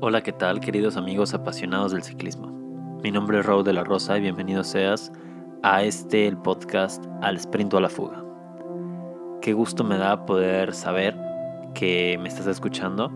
[0.00, 2.46] Hola, ¿qué tal queridos amigos apasionados del ciclismo?
[3.02, 5.10] Mi nombre es Raúl de la Rosa y bienvenido seas
[5.64, 8.24] a este el podcast Al Sprint o a la Fuga.
[9.42, 11.16] Qué gusto me da poder saber
[11.74, 13.10] que me estás escuchando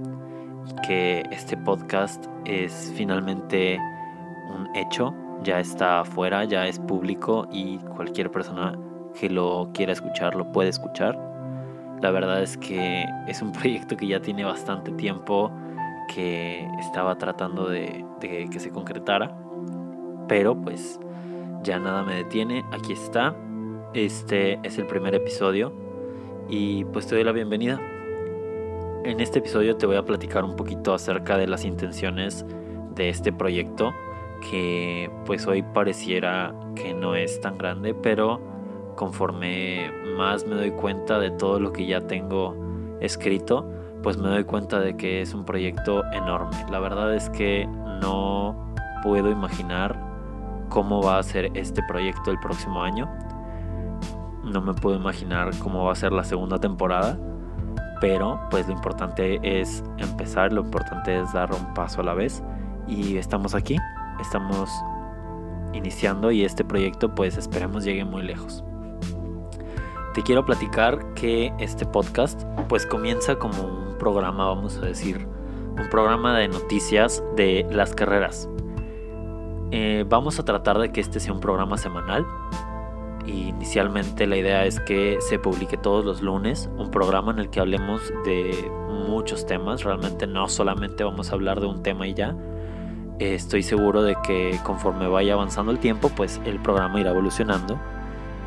[0.84, 3.79] que este podcast es finalmente
[4.53, 5.14] un hecho,
[5.45, 8.77] ya está afuera, ya es público y cualquier persona
[9.21, 11.17] que lo quiera escuchar lo puede escuchar.
[12.01, 15.53] La verdad es que es un proyecto que ya tiene bastante tiempo
[16.09, 19.36] que estaba tratando de, que se concretara.
[20.29, 21.00] Pero pues
[21.63, 22.64] ya nada me detiene.
[22.72, 23.35] Aquí está.
[23.95, 25.73] Este es el primer episodio.
[26.49, 27.81] Y pues te doy la bienvenida.
[29.04, 32.47] En este episodio te voy a platicar un poquito acerca de las intenciones
[32.95, 33.92] de este proyecto.
[34.50, 37.95] Que pues hoy pareciera que no es tan grande.
[37.95, 38.41] Pero
[38.97, 42.56] conforme más me doy cuenta de todo lo que ya tengo
[43.00, 43.67] escrito
[44.02, 46.56] pues me doy cuenta de que es un proyecto enorme.
[46.70, 49.98] La verdad es que no puedo imaginar
[50.69, 53.09] cómo va a ser este proyecto el próximo año.
[54.44, 57.19] No me puedo imaginar cómo va a ser la segunda temporada.
[58.00, 62.42] Pero pues lo importante es empezar, lo importante es dar un paso a la vez.
[62.89, 63.77] Y estamos aquí,
[64.20, 64.69] estamos
[65.72, 68.64] iniciando y este proyecto pues esperemos llegue muy lejos
[70.15, 75.27] te quiero platicar que este podcast pues comienza como un programa, vamos a decir,
[75.79, 78.49] un programa de noticias de las carreras.
[79.71, 82.27] Eh, vamos a tratar de que este sea un programa semanal.
[83.27, 87.61] Inicialmente la idea es que se publique todos los lunes un programa en el que
[87.61, 88.71] hablemos de
[89.09, 89.83] muchos temas.
[89.83, 92.37] Realmente no solamente vamos a hablar de un tema y ya.
[93.19, 97.79] estoy seguro de que conforme vaya avanzando el tiempo, pues el programa irá evolucionando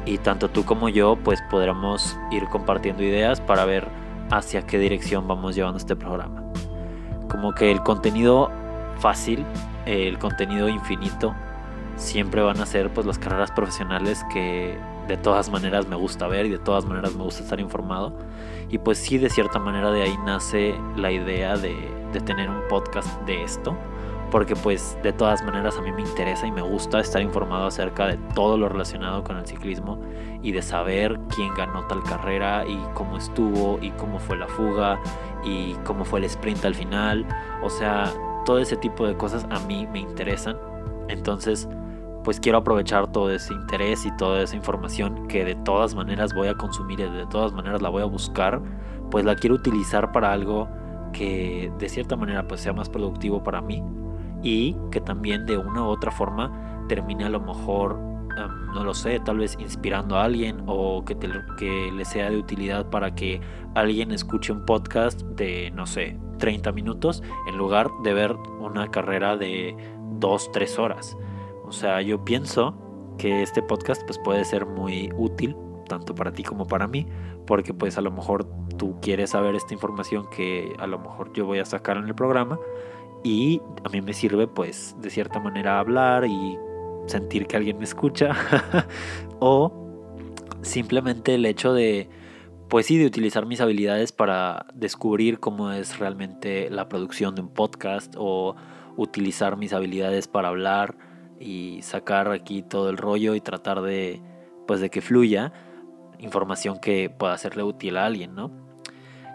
[0.05, 3.87] y tanto tú como yo pues podremos ir compartiendo ideas para ver
[4.31, 6.43] hacia qué dirección vamos llevando este programa.
[7.29, 8.51] Como que el contenido
[8.99, 9.45] fácil,
[9.85, 11.35] el contenido infinito,
[11.95, 16.45] siempre van a ser pues las carreras profesionales que de todas maneras me gusta ver
[16.45, 18.17] y de todas maneras me gusta estar informado.
[18.69, 21.75] Y pues sí, de cierta manera de ahí nace la idea de,
[22.11, 23.77] de tener un podcast de esto
[24.35, 28.07] porque pues de todas maneras a mí me interesa y me gusta estar informado acerca
[28.07, 29.97] de todo lo relacionado con el ciclismo
[30.43, 34.99] y de saber quién ganó tal carrera y cómo estuvo y cómo fue la fuga
[35.45, 37.25] y cómo fue el sprint al final.
[37.63, 38.11] O sea,
[38.43, 40.57] todo ese tipo de cosas a mí me interesan.
[41.07, 41.69] Entonces,
[42.25, 46.49] pues quiero aprovechar todo ese interés y toda esa información que de todas maneras voy
[46.49, 48.61] a consumir y de todas maneras la voy a buscar,
[49.11, 50.67] pues la quiero utilizar para algo
[51.13, 53.81] que de cierta manera pues sea más productivo para mí
[54.45, 57.99] y que también de una u otra forma termine a lo mejor,
[58.37, 61.17] em, no lo sé, tal vez inspirando a alguien o que,
[61.57, 63.41] que le sea de utilidad para que
[63.73, 69.35] alguien escuche un podcast de, no sé, 30 minutos en lugar de ver una carrera
[69.35, 69.75] de
[70.19, 71.17] 2, 3 horas.
[71.65, 72.75] O sea, yo pienso
[73.17, 75.55] que este podcast pues puede ser muy útil
[75.87, 77.07] tanto para ti como para mí,
[77.47, 81.45] porque pues a lo mejor tú quieres saber esta información que a lo mejor yo
[81.45, 82.59] voy a sacar en el programa
[83.25, 86.59] y a mí me sirve pues de cierta manera hablar y
[87.07, 88.33] sentir que alguien me escucha
[89.39, 89.73] o
[90.61, 92.07] simplemente el hecho de
[92.69, 97.49] pues sí de utilizar mis habilidades para descubrir cómo es realmente la producción de un
[97.49, 98.55] podcast o
[98.95, 100.95] utilizar mis habilidades para hablar
[101.39, 104.21] y sacar aquí todo el rollo y tratar de
[104.67, 105.51] pues de que fluya
[106.19, 108.51] información que pueda serle útil a alguien, ¿no?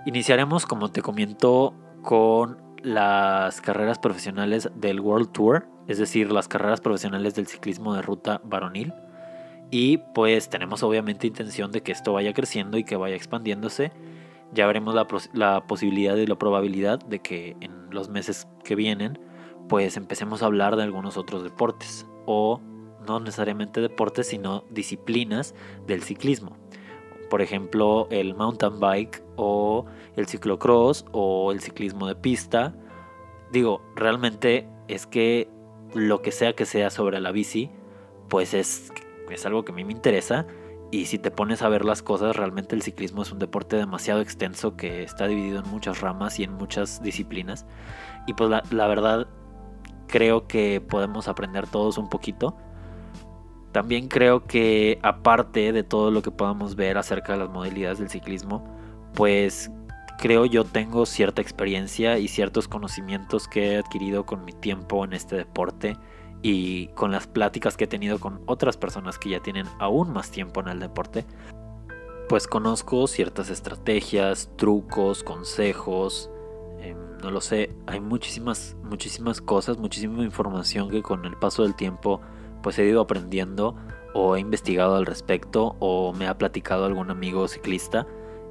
[0.06, 6.80] Iniciaremos como te comento con las carreras profesionales del World Tour, es decir, las carreras
[6.80, 8.92] profesionales del ciclismo de ruta varonil.
[9.70, 13.92] Y pues tenemos obviamente intención de que esto vaya creciendo y que vaya expandiéndose.
[14.52, 14.94] Ya veremos
[15.32, 19.18] la, posibilidad y la probabilidad de que en los meses que vienen
[19.68, 22.60] pues empecemos a hablar de algunos otros deportes o
[23.06, 25.54] no necesariamente deportes sino disciplinas
[25.86, 26.56] del ciclismo
[27.30, 29.86] por ejemplo el mountain bike o
[30.16, 32.74] el ciclocross o el ciclismo de pista.
[33.50, 35.48] Digo, realmente es que
[35.94, 37.70] lo que sea que sea sobre la bici,
[38.28, 38.92] pues es,
[39.30, 40.46] es algo que a mí me interesa.
[40.92, 44.20] Y si te pones a ver las cosas, realmente el ciclismo es un deporte demasiado
[44.20, 47.64] extenso que está dividido en muchas ramas y en muchas disciplinas.
[48.26, 49.28] Y pues la, la verdad,
[50.08, 52.56] creo que podemos aprender todos un poquito
[53.72, 58.10] también creo que aparte de todo lo que podamos ver acerca de las modalidades del
[58.10, 58.64] ciclismo,
[59.14, 59.70] pues
[60.18, 65.12] creo yo tengo cierta experiencia y ciertos conocimientos que he adquirido con mi tiempo en
[65.12, 65.96] este deporte
[66.42, 70.30] y con las pláticas que he tenido con otras personas que ya tienen aún más
[70.30, 71.24] tiempo en el deporte,
[72.28, 76.30] pues conozco ciertas estrategias, trucos, consejos,
[76.80, 81.74] Em, no lo sé, hay muchísimas, muchísimas cosas, muchísima información que con el paso del
[81.74, 82.22] tiempo
[82.62, 83.76] pues he ido aprendiendo
[84.14, 88.06] o he investigado al respecto o me ha platicado algún amigo ciclista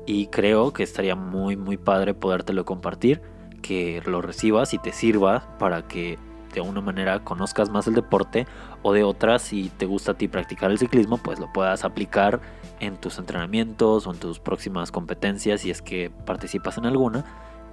[0.06, 3.21] y creo que estaría muy muy padre podértelo compartir,
[3.61, 6.17] que lo recibas y te sirva para que
[6.53, 8.47] de alguna manera conozcas más el deporte
[8.81, 12.39] o de otras si te gusta a ti practicar el ciclismo pues lo puedas aplicar
[12.79, 17.25] en tus entrenamientos o en tus próximas competencias si es que participas en alguna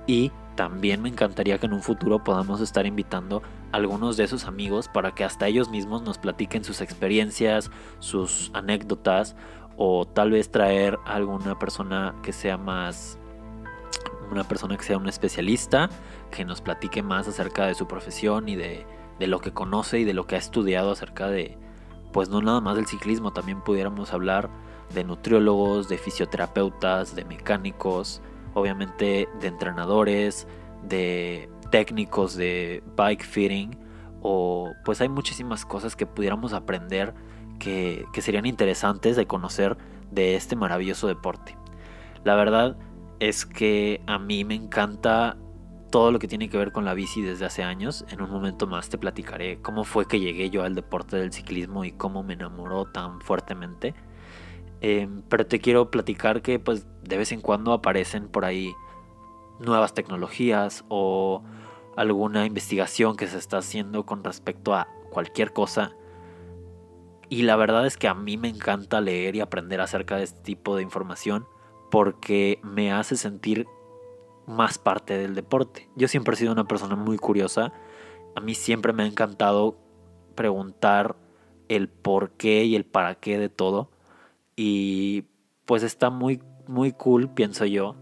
[0.06, 3.42] y también me encantaría que en un futuro podamos estar invitando
[3.72, 8.50] a algunos de esos amigos para que hasta ellos mismos nos platiquen sus experiencias, sus
[8.54, 9.36] anécdotas
[9.76, 13.18] o tal vez traer a alguna persona que sea más
[14.30, 15.88] una persona que sea un especialista,
[16.32, 18.84] que nos platique más acerca de su profesión y de,
[19.20, 21.56] de lo que conoce y de lo que ha estudiado acerca de,
[22.12, 24.50] pues no nada más del ciclismo, también pudiéramos hablar
[24.92, 28.20] de nutriólogos, de fisioterapeutas, de mecánicos,
[28.56, 30.48] obviamente de entrenadores,
[30.82, 33.78] de técnicos de bike fitting
[34.22, 37.14] o pues hay muchísimas cosas que pudiéramos aprender
[37.58, 39.76] que, que serían interesantes de conocer
[40.10, 41.56] de este maravilloso deporte.
[42.24, 42.76] La verdad
[43.20, 45.36] es que a mí me encanta
[45.90, 48.06] todo lo que tiene que ver con la bici desde hace años.
[48.08, 51.84] En un momento más te platicaré cómo fue que llegué yo al deporte del ciclismo
[51.84, 53.94] y cómo me enamoró tan fuertemente.
[54.81, 58.75] Em, pero te quiero platicar que pues de vez en cuando aparecen por ahí
[59.58, 61.43] nuevas tecnologías o
[61.96, 65.93] alguna investigación que se está haciendo con respecto a cualquier cosa.
[67.28, 70.40] Y la verdad es que a mí me encanta leer y aprender acerca de este
[70.43, 71.46] tipo de información
[71.90, 73.67] porque me hace sentir
[74.46, 75.88] más parte del deporte.
[75.96, 77.73] Yo siempre he sido una persona muy curiosa.
[78.37, 79.78] A mí siempre me ha encantado
[80.34, 81.17] preguntar
[81.69, 83.90] el por qué y el para qué de todo.
[84.56, 85.24] Y
[85.66, 87.94] pues está muy, muy cool, pienso yo,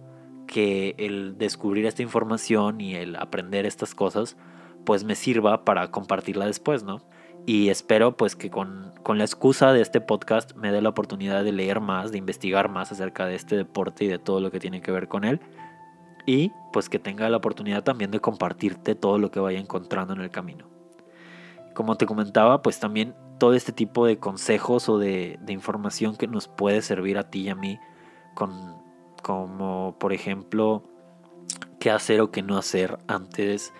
[0.47, 4.37] que el descubrir esta información y el aprender estas cosas,
[4.85, 7.03] pues me sirva para compartirla después, ¿no?
[7.47, 11.45] Y espero pues que con, con la excusa de este podcast me dé la oportunidad
[11.45, 14.61] de leer más, de investigar más acerca de este deporte y de todo lo que
[14.61, 15.41] tiene que ver con él.
[16.27, 20.21] Y pues que tenga la oportunidad también de compartirte todo lo que vaya encontrando en
[20.21, 20.67] el camino.
[21.75, 26.49] Como te comentaba, pues también todo este tipo de consejos o de, información que nos
[26.49, 27.79] puede servir a ti y a mí,
[28.35, 28.83] con,
[29.23, 30.85] como por ejemplo
[31.81, 33.73] qué hacer o qué no hacer antes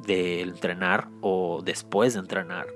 [0.00, 2.66] de entrenar o después de entrenar,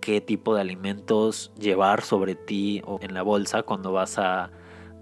[0.00, 4.50] qué tipo de alimentos llevar sobre ti o en la bolsa cuando vas a,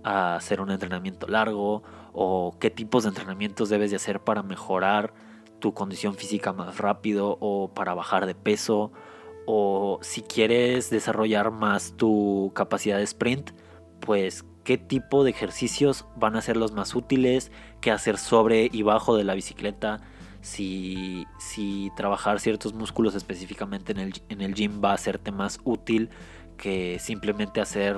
[0.05, 1.83] a hacer un entrenamiento largo
[2.13, 5.15] o qué tipos de entrenamientos debes de hacer para mejorar
[5.59, 8.93] tu condición física más rápido o para bajar de peso
[9.47, 13.51] o si quieres desarrollar más tu capacidad de sprint,
[14.01, 17.51] pues qué tipo de ejercicios van a ser los más útiles,
[17.81, 20.01] qué hacer sobre y bajo de la bicicleta,
[20.41, 25.61] si, si trabajar ciertos músculos específicamente en el, en el gym va a hacerte más
[25.65, 26.11] útil
[26.57, 27.97] que simplemente hacer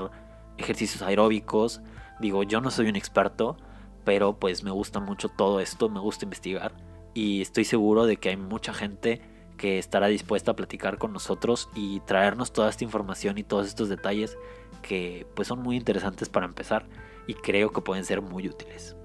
[0.59, 1.81] ejercicios aeróbicos.
[2.21, 3.57] Digo, yo no soy un experto,
[4.05, 6.75] pero pues me gusta mucho todo esto, me gusta investigar
[7.15, 9.23] y estoy seguro de que hay mucha gente
[9.57, 13.89] que estará dispuesta a platicar con nosotros y traernos toda esta información y todos estos
[13.89, 14.37] detalles
[14.83, 16.87] que pues son muy interesantes para empezar
[17.27, 18.97] y creo que pueden ser muy útiles.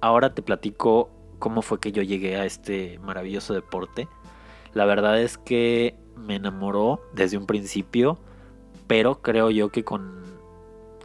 [0.00, 4.08] Ahora te platico cómo fue que yo llegué a este maravilloso deporte.
[4.72, 8.18] La verdad es que me enamoró desde un principio,
[8.86, 10.24] pero creo yo que con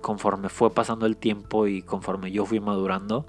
[0.01, 3.27] conforme fue pasando el tiempo y conforme yo fui madurando,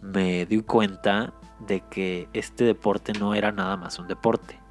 [0.00, 4.63] me di cuenta de que este deporte no era nada más un deporte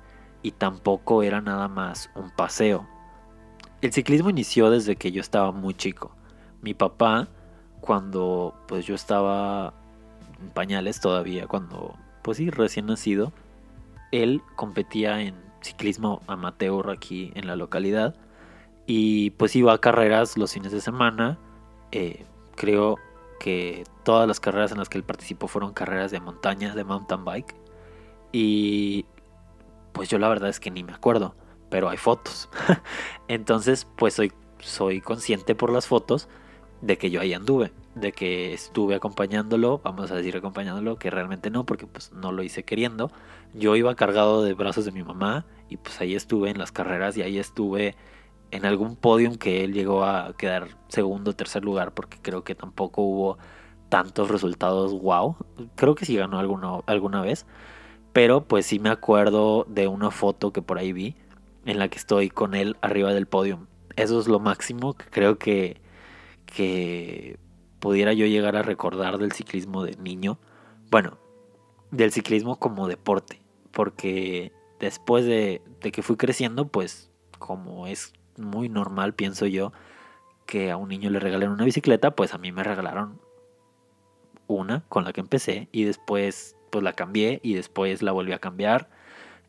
[0.44, 2.88] y tampoco era nada más un paseo.
[3.82, 6.16] El ciclismo inició desde que yo estaba muy chico.
[6.62, 7.28] Mi papá,
[7.82, 9.74] cuando pues yo estaba
[10.40, 13.34] en pañales todavía, cuando pues sí, recién nacido,
[14.12, 18.16] él competía en ciclismo amateur aquí en la localidad
[18.86, 21.38] y pues iba a carreras los fines de semana.
[21.92, 22.98] Eh, creo
[23.40, 27.26] que todas las carreras en las que él participó fueron carreras de montaña, de mountain
[27.26, 27.56] bike.
[28.32, 29.06] Y
[29.94, 31.36] pues yo la verdad es que ni me acuerdo,
[31.70, 32.50] pero hay fotos.
[33.28, 36.28] Entonces, pues soy, soy consciente por las fotos
[36.82, 41.50] de que yo ahí anduve, de que estuve acompañándolo, vamos a decir acompañándolo, que realmente
[41.50, 43.12] no, porque pues no lo hice queriendo.
[43.54, 47.16] Yo iba cargado de brazos de mi mamá y pues ahí estuve en las carreras
[47.16, 47.96] y ahí estuve
[48.52, 52.54] en algún podium que él llegó a quedar segundo o tercer lugar, porque creo que
[52.54, 53.38] tampoco hubo
[53.90, 55.38] tantos resultados wow.
[55.76, 57.46] Creo que sí ganó alguno, alguna vez,
[58.14, 61.16] pero pues sí me acuerdo de una foto que por ahí vi
[61.66, 63.68] en la que estoy con él arriba del podio.
[63.96, 65.82] Eso es lo máximo que creo que,
[66.46, 67.38] que
[67.80, 70.40] pudiera yo llegar a recordar del ciclismo de niño.
[70.92, 71.18] Bueno,
[71.92, 73.42] del ciclismo como deporte,
[73.72, 79.74] porque después de, de que fui creciendo, pues como es muy normal, pienso yo,
[80.46, 83.20] que a un niño le regalen una bicicleta, pues a mí me regalaron
[84.48, 88.40] una con la que empecé y después pues la cambié y después la volví a
[88.40, 88.90] cambiar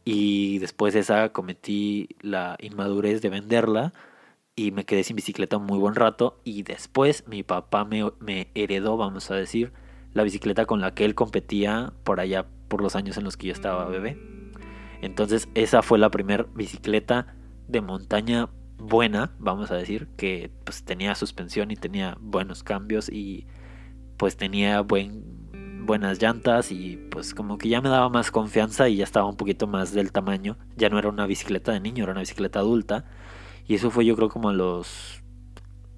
[0.04, 3.94] y después de esa cometí la inmadurez de venderla
[4.54, 8.48] y me quedé sin bicicleta un muy buen rato y después mi papá me, me
[8.54, 9.72] heredó, vamos a decir,
[10.12, 13.46] la bicicleta con la que él competía por allá por los años en los que
[13.46, 14.18] yo estaba bebé.
[15.00, 17.34] Entonces esa fue la primera bicicleta
[17.68, 23.46] de montaña buena, vamos a decir, que pues tenía suspensión y tenía buenos cambios y
[24.18, 25.43] pues tenía buen,
[25.84, 29.36] buenas llantas y pues como que ya me daba más confianza y ya estaba un
[29.36, 30.56] poquito más del tamaño.
[30.76, 33.04] Ya no era una bicicleta de niño, era una bicicleta adulta.
[33.66, 35.22] Y eso fue yo creo como a los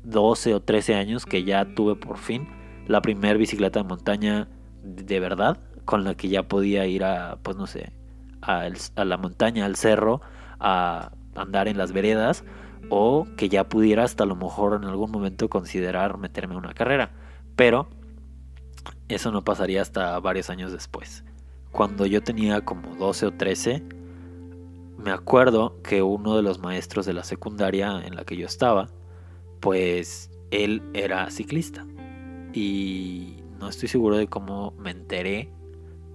[0.05, 2.49] 12 o 13 años que ya tuve por fin
[2.87, 4.49] la primera bicicleta de montaña
[4.83, 7.93] de verdad, con la que ya podía ir a, pues no sé,
[8.41, 10.21] a, a la montaña, al cerro,
[10.61, 12.45] a andar en las veredas
[12.89, 16.75] o que ya pudiera hasta a lo mejor en algún momento considerar meterme en una
[16.75, 17.11] carrera.
[17.57, 17.89] Pero
[19.09, 21.25] eso no pasaría hasta varios años después.
[21.73, 23.83] Cuando yo tenía como 12 o 13,
[24.99, 28.89] me acuerdo que uno de los maestros de la secundaria en la que yo estaba,
[29.61, 31.87] pues él era ciclista.
[32.53, 35.51] Y no estoy seguro de cómo me enteré,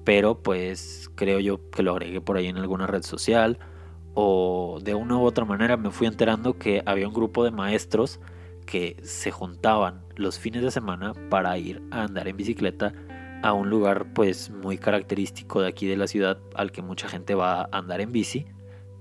[0.03, 3.59] pero pues creo yo que lo agregué por ahí en alguna red social
[4.13, 8.19] o de una u otra manera me fui enterando que había un grupo de maestros
[8.65, 12.93] que se juntaban los fines de semana para ir a andar en bicicleta
[13.43, 17.35] a un lugar pues muy característico de aquí de la ciudad al que mucha gente
[17.35, 18.45] va a andar en bici,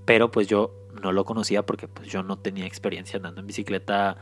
[0.05, 4.17] pero pues yo no lo conocía porque pues yo no tenía experiencia andando en bicicleta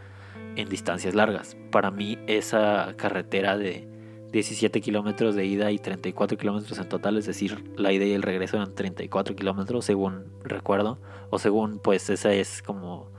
[0.56, 1.58] en distancias largas.
[1.72, 3.88] Para mí esa carretera de
[4.32, 8.22] 17 kilómetros de ida y 34 kilómetros en total, es decir, la ida y el
[8.22, 13.10] regreso eran 34 kilómetros según recuerdo, o según pues esa es como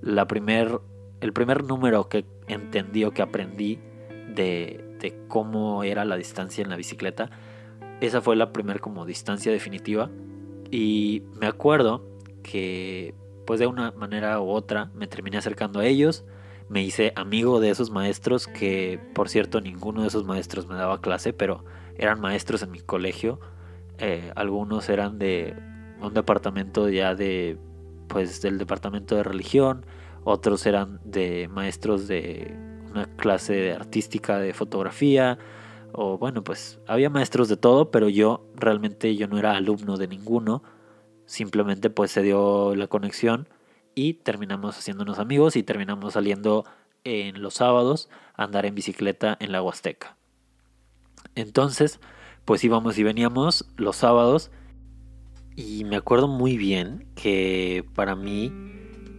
[0.00, 0.80] la primer,
[1.24, 3.78] el primer número que entendí o que aprendí
[4.34, 4.82] de,
[5.28, 7.30] cómo era la distancia en la bicicleta.
[8.02, 10.10] Esa fue la primera como distancia definitiva
[10.70, 12.06] y me acuerdo
[12.42, 13.14] que
[13.46, 16.24] pues de una manera u otra me terminé acercando a ellos
[16.68, 21.00] me hice amigo de esos maestros que, por cierto, ninguno de esos maestros me daba
[21.00, 21.64] clase, pero
[21.96, 23.38] eran maestros en mi colegio.
[23.98, 25.54] Eh, algunos eran de
[26.00, 27.58] un departamento ya de,
[28.08, 29.84] pues, del departamento de religión,
[30.24, 32.56] otros eran de maestros de
[32.90, 35.38] una clase artística de fotografía,
[35.92, 40.08] o bueno, pues había maestros de todo, pero yo realmente yo no era alumno de
[40.08, 40.62] ninguno,
[41.26, 43.48] simplemente pues se dio la conexión
[43.94, 46.64] y terminamos haciéndonos amigos y terminamos saliendo
[47.04, 50.16] en los sábados a andar en bicicleta en la Huasteca.
[51.34, 52.00] Entonces,
[52.44, 54.50] pues íbamos y veníamos los sábados
[55.56, 58.52] y me acuerdo muy bien que para mí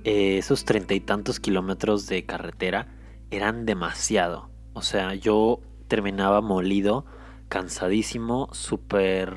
[0.05, 2.87] eh, esos treinta y tantos kilómetros de carretera
[3.31, 4.49] eran demasiado.
[4.73, 7.05] O sea, yo terminaba molido,
[7.49, 9.33] cansadísimo, súper,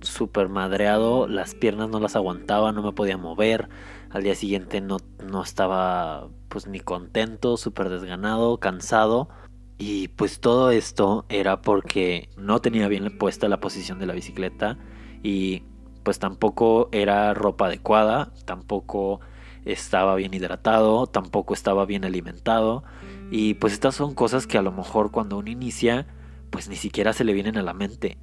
[0.00, 3.68] súper madreado, las piernas no las aguantaba, no me podía mover
[4.14, 9.28] al día siguiente no, no estaba pues ni contento, súper desganado, cansado.
[9.76, 14.78] Y pues todo esto era porque no tenía bien puesta la posición de la bicicleta
[15.24, 15.64] y
[16.04, 19.20] pues tampoco era ropa adecuada, tampoco
[19.64, 22.84] estaba bien hidratado, tampoco estaba bien alimentado
[23.30, 26.06] y pues estas son cosas que a lo mejor cuando uno inicia
[26.50, 28.18] pues ni siquiera se le vienen a la mente.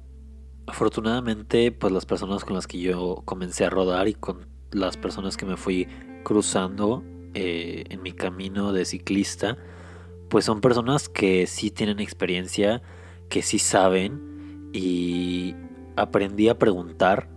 [0.66, 5.36] Afortunadamente pues las personas con las que yo comencé a rodar y con las personas
[5.36, 5.86] que me fui
[6.24, 7.02] cruzando
[7.34, 9.58] eh, en mi camino de ciclista,
[10.30, 12.82] pues son personas que sí tienen experiencia,
[13.28, 15.54] que sí saben y
[15.96, 17.28] aprendí a preguntar,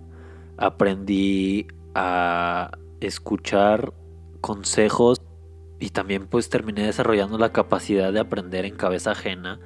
[0.58, 2.72] aprendí a
[3.02, 3.94] escuchar
[4.42, 5.22] consejos
[5.80, 9.60] y también pues terminé desarrollando la capacidad de aprender en cabeza ajena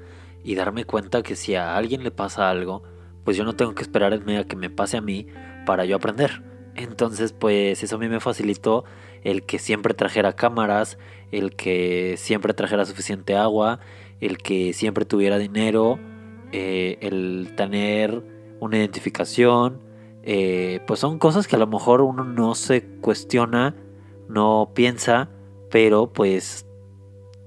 [0.44, 2.84] y darme cuenta que si a alguien le pasa algo,
[3.24, 5.28] pues yo no tengo que esperarme a que me pase a mí
[5.66, 6.44] para yo aprender.
[6.76, 8.86] Entonces, pues eso a mí me facilitó
[9.24, 10.98] el que siempre trajera cámaras,
[11.32, 13.80] el que siempre trajera suficiente agua,
[14.22, 16.00] el que siempre tuviera dinero,
[16.52, 18.24] eh, el tener
[18.60, 19.82] una identificación.
[20.24, 23.76] Eh, pues son cosas que a lo mejor uno no se cuestiona,
[24.28, 25.30] no piensa,
[25.72, 26.66] pero pues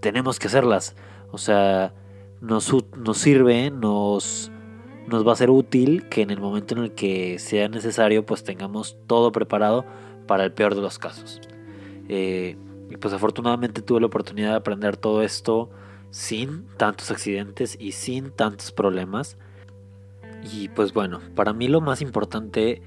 [0.00, 0.96] tenemos que hacerlas.
[1.30, 1.94] O sea,
[2.40, 4.52] nos, nos sirve, nos
[5.06, 8.44] nos va a ser útil que en el momento en el que sea necesario pues
[8.44, 9.84] tengamos todo preparado
[10.26, 11.40] para el peor de los casos.
[12.08, 12.56] Eh,
[12.90, 15.70] y pues afortunadamente tuve la oportunidad de aprender todo esto
[16.10, 19.38] sin tantos accidentes y sin tantos problemas.
[20.50, 22.82] Y pues bueno, para mí lo más importante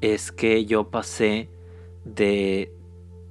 [0.00, 1.50] es que yo pasé
[2.04, 2.72] de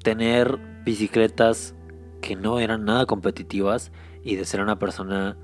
[0.04, 1.76] tener bicicletas
[2.22, 3.92] que no eran nada competitivas
[4.24, 5.38] y de ser una persona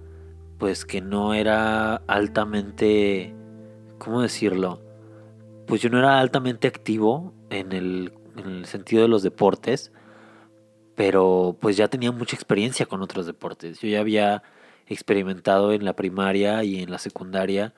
[0.58, 3.34] pues que no era altamente,
[3.98, 4.82] ¿cómo decirlo?
[5.68, 9.92] Pues yo no era altamente activo en el, en el sentido de los deportes,
[10.96, 13.80] pero pues ya tenía mucha experiencia con otros deportes.
[13.80, 14.44] Yo ya había
[14.88, 17.74] experimentado en la primaria y en la secundaria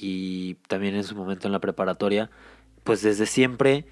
[0.00, 2.30] y también en su momento en la preparatoria,
[2.84, 3.86] pues desde siempre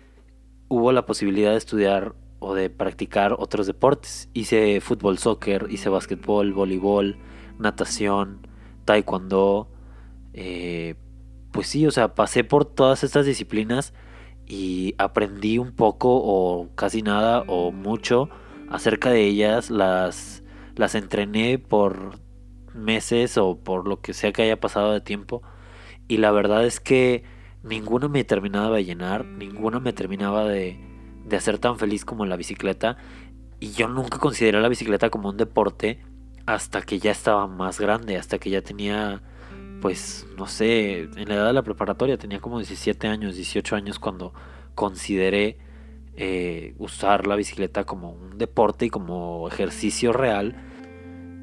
[0.69, 4.29] hubo la posibilidad de estudiar o de practicar otros deportes.
[4.35, 7.17] Hice fútbol, soccer, hice básquetbol, voleibol,
[7.59, 8.47] natación,
[8.85, 9.69] taekwondo.
[10.35, 10.97] Eh,
[11.53, 13.95] pues sí, o sea, pasé por todas estas disciplinas
[14.47, 18.29] y aprendí un poco o casi nada o mucho
[18.69, 19.71] acerca de ellas.
[19.71, 20.43] Las,
[20.77, 22.19] las entrené por
[22.75, 25.43] meses o por lo que sea que haya pasado de tiempo.
[26.09, 27.25] Y la verdad es que
[27.63, 30.79] ninguna me terminaba de llenar, ninguna me terminaba de,
[31.25, 32.97] de hacer tan feliz como la bicicleta.
[33.61, 36.01] Y yo nunca consideré la bicicleta como un deporte
[36.47, 39.23] hasta que ya estaba más grande, hasta que ya tenía,
[39.81, 43.99] pues, no sé, en la edad de la preparatoria, tenía como 17 años, 18 años
[43.99, 44.35] cuando
[44.75, 45.59] consideré
[46.17, 50.57] eh, usar la bicicleta como un deporte y como ejercicio real.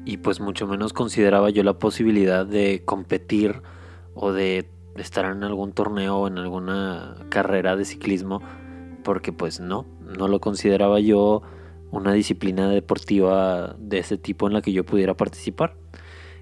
[0.04, 3.62] Y pues mucho menos consideraba yo la posibilidad de competir
[4.14, 8.42] o de estar en algún torneo o en alguna carrera de ciclismo
[9.02, 11.42] porque pues no, no lo consideraba yo
[11.90, 15.76] una disciplina deportiva de ese tipo en la que yo pudiera participar.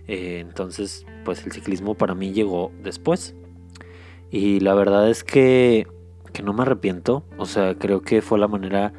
[0.06, 3.34] Eh, entonces, pues el ciclismo para mí llegó después.
[4.30, 5.88] Y la verdad es que,
[6.32, 7.24] que no me arrepiento.
[7.36, 8.92] O sea, creo que fue la manera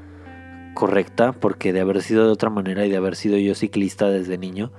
[0.73, 4.37] correcta porque de haber sido de otra manera y de haber sido yo ciclista desde
[4.37, 4.71] niño,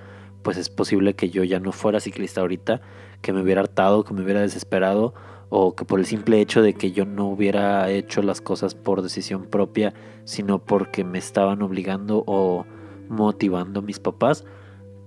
[0.42, 2.82] pues es posible que yo ya no fuera ciclista ahorita,
[3.22, 5.14] que me hubiera hartado, que me hubiera desesperado
[5.48, 9.02] o que por el simple hecho de que yo no hubiera hecho las cosas por
[9.02, 9.92] decisión propia,
[10.24, 12.64] sino porque me estaban obligando o
[13.08, 14.44] motivando mis papás,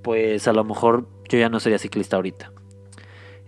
[0.03, 2.51] pues a lo mejor yo ya no sería ciclista ahorita.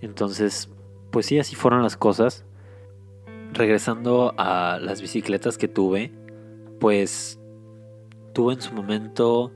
[0.01, 0.69] Entonces,
[1.11, 2.45] pues sí, así fueron las cosas.
[3.53, 6.11] Regresando a las bicicletas que tuve,
[6.79, 7.39] pues
[8.33, 9.51] tuve en su momento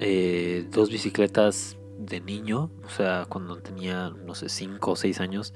[0.00, 5.54] eh, dos bicicletas de niño, o sea, cuando tenía, no sé, 5 o 6 años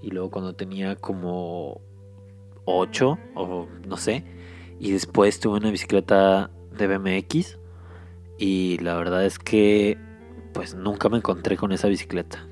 [0.00, 1.80] y luego cuando tenía como
[2.64, 4.24] 8 o no sé.
[4.78, 7.58] Y después tuve una bicicleta de BMX
[8.38, 9.98] y la verdad es que
[10.54, 12.46] pues nunca me encontré con esa bicicleta.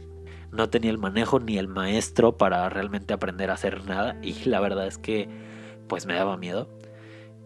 [0.51, 4.61] No tenía el manejo ni el maestro para realmente aprender a hacer nada y la
[4.61, 5.29] verdad es que
[5.89, 6.69] pues me daba miedo.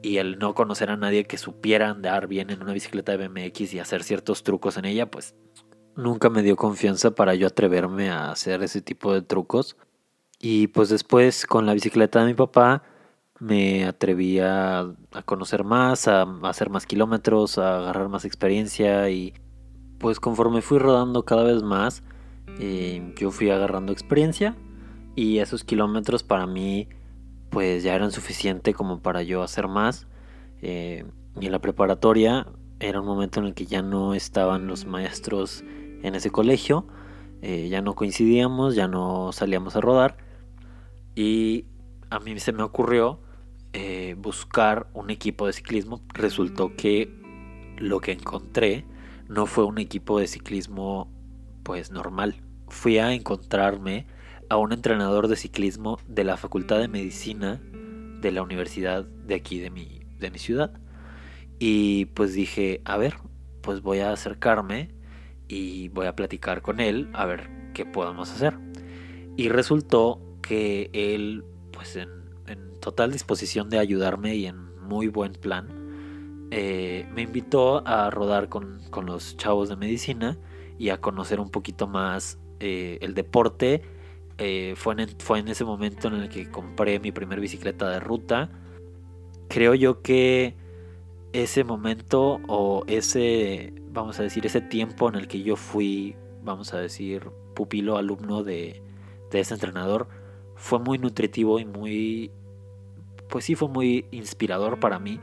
[0.05, 3.73] Y el no conocer a nadie que supiera andar bien en una bicicleta de BMX
[3.73, 5.37] y hacer ciertos trucos en ella, pues
[5.97, 9.77] nunca me dio confianza para yo atreverme a hacer ese tipo de trucos.
[10.41, 12.83] Y pues después con la bicicleta de mi papá
[13.39, 14.93] me atreví a,
[15.25, 19.35] conocer más, a, hacer más kilómetros, a agarrar más experiencia y
[19.99, 22.03] pues conforme fui rodando cada vez más,
[22.59, 24.57] eh, yo fui agarrando experiencia
[25.15, 26.89] y esos kilómetros para mí
[27.51, 30.07] pues ya eran suficiente como para yo hacer más.
[30.61, 31.05] Eh,
[31.41, 32.47] y en la preparatoria
[32.81, 35.65] era un momento en el que ya no estaban los maestros
[36.03, 36.87] en ese colegio,
[37.41, 40.17] eh, ya no coincidíamos, ya no salíamos a rodar
[41.15, 41.67] y
[42.11, 43.21] a mí se me ocurrió
[43.73, 46.03] eh, buscar un equipo de ciclismo.
[46.15, 47.11] Resultó que
[47.79, 48.85] lo que encontré
[49.29, 51.11] no fue un equipo de ciclismo
[51.63, 52.43] pues normal.
[52.69, 54.07] Fui a encontrarme
[54.51, 57.61] a un entrenador de ciclismo de la Facultad de Medicina
[58.21, 60.73] de la universidad de aquí de mi, de mi ciudad.
[61.59, 63.15] Y pues dije, a ver,
[63.63, 64.91] pues voy a acercarme
[65.49, 68.59] y voy a platicar con él a ver qué podemos hacer.
[69.37, 72.11] Y resultó que él, pues en,
[72.81, 75.69] total disposición de ayudarme y en muy buen plan,
[76.51, 80.37] eh, me invitó a rodar con, los chavos de medicina
[80.79, 83.83] y a conocer un poquito más eh, el deporte.
[84.39, 88.01] Eh, fue, en, fue en ese momento en el que compré mi primer bicicleta de
[88.01, 88.51] ruta.
[89.49, 90.57] Creo yo que
[91.33, 96.75] ese momento o ese, vamos a decir, ese tiempo en el que yo fui, vamos
[96.75, 98.83] a decir, pupilo alumno de,
[99.31, 100.09] de ese entrenador,
[100.57, 102.31] fue muy nutritivo y muy,
[103.29, 105.21] pues sí, fue muy inspirador para mí.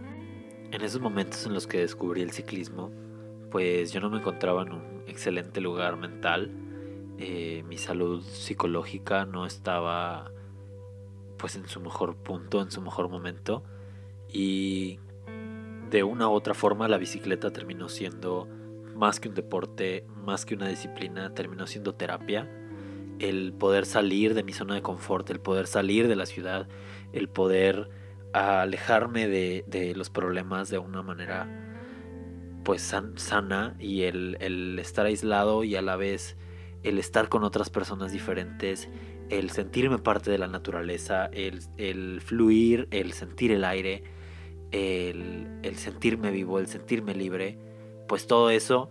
[0.72, 2.92] En esos momentos en los que descubrí el ciclismo,
[3.52, 6.52] pues yo no me encontraba en un excelente lugar mental.
[7.18, 10.32] Eh, mi salud psicológica no estaba
[11.38, 13.64] pues en su mejor punto, en su mejor momento.
[14.32, 15.00] Y
[15.90, 18.48] de una u otra forma la bicicleta terminó siendo
[18.96, 22.50] más que un deporte, más que una disciplina, terminó siendo terapia.
[23.20, 26.68] El poder salir de mi zona de confort, el poder salir de la ciudad,
[27.14, 27.90] el poder
[28.34, 31.48] alejarme de, los problemas de una manera
[32.64, 36.38] pues sana y el, estar aislado y a la vez
[36.84, 38.90] el estar con otras personas diferentes,
[39.30, 44.04] el sentirme parte de la naturaleza, el, fluir, el sentir el aire,
[44.72, 47.58] el, sentirme vivo, el sentirme libre,
[48.08, 48.90] pues todo eso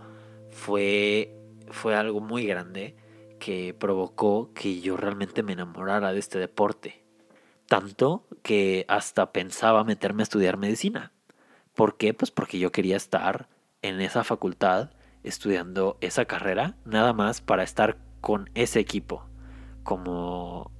[0.50, 1.34] fue,
[1.70, 2.96] fue algo muy grande
[3.38, 7.04] que provocó que yo realmente me enamorara de este deporte.
[7.66, 11.12] Tanto que hasta pensaba meterme a estudiar medicina.
[11.74, 12.14] ¿Por qué?
[12.14, 13.48] Pues porque yo quería estar
[13.82, 14.90] en esa facultad
[15.22, 19.24] estudiando esa carrera, nada más para estar con ese equipo,
[19.82, 20.70] como,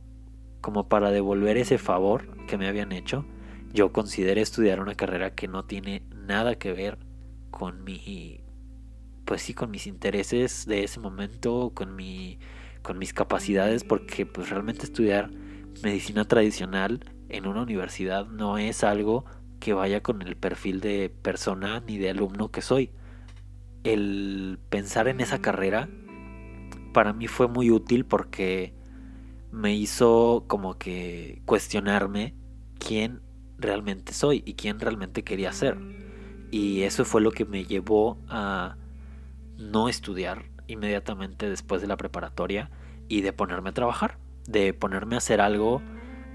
[0.61, 3.24] como para devolver ese favor que me habían hecho.
[3.72, 6.98] Yo consideré estudiar una carrera que no tiene nada que ver
[7.50, 8.42] con mi
[9.28, 12.38] pues sí, con mis intereses de ese momento, con, mi,
[12.81, 15.31] con mis capacidades, porque pues realmente estudiar
[15.83, 19.26] medicina tradicional en una universidad no es algo
[19.61, 22.90] que vaya con el perfil de persona ni de alumno que soy.
[23.85, 25.90] El pensar en esa carrera
[26.94, 28.72] para mí fue muy útil porque
[29.52, 32.35] me hizo como que cuestionarme
[32.78, 33.20] quién
[33.59, 35.79] realmente soy y quién realmente quería ser.
[36.51, 38.77] Y eso fue lo que me llevó a
[39.59, 42.71] no estudiar inmediatamente después de la preparatoria
[43.09, 45.83] y de ponerme a trabajar, de ponerme a hacer algo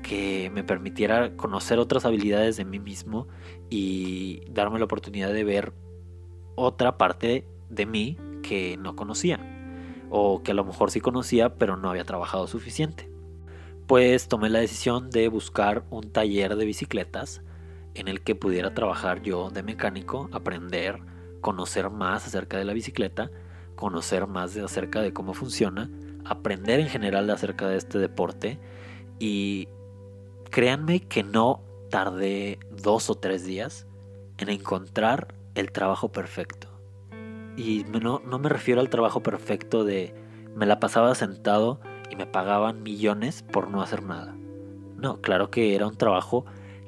[0.02, 3.28] que me permitiera conocer otras habilidades de mí mismo
[3.70, 5.74] y darme la oportunidad de ver
[6.56, 9.40] otra parte de mí que no conocía
[10.10, 13.13] o que a lo mejor sí conocía pero no había trabajado suficiente.
[13.88, 17.42] Pues tomé la decisión de buscar un taller de bicicletas
[17.96, 21.00] en el que pudiera trabajar yo de mecánico, aprender
[21.44, 23.30] conocer más acerca de la bicicleta,
[23.76, 25.92] conocer más de acerca de cómo funciona,
[26.26, 28.60] aprender en general acerca de este deporte
[29.20, 29.68] y
[30.50, 33.86] créanme que no tardé dos o tres días
[34.40, 36.70] en encontrar el trabajo perfecto.
[37.56, 40.16] Y no, no me refiero al trabajo perfecto de
[40.56, 41.80] me la pasaba sentado
[42.14, 44.36] y me pagaban millones por no hacer nada.
[44.98, 46.46] No, claro que era un trabajo